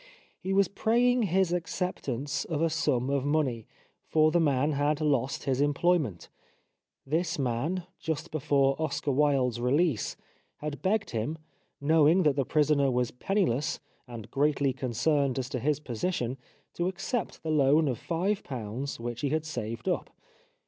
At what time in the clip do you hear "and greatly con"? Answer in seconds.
14.07-14.93